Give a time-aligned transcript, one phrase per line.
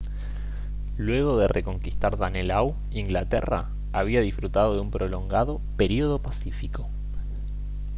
[0.97, 6.89] luego de reconquistar danelaw inglaterra había disfrutado de un prolongado período pacífico